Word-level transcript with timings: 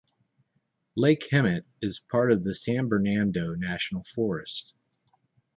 Lake 0.97 1.27
Hemet 1.31 1.63
is 1.79 1.99
part 1.99 2.31
of 2.31 2.43
the 2.43 2.55
San 2.55 2.87
Bernardino 2.87 3.53
National 3.53 4.03
Forest. 4.03 4.73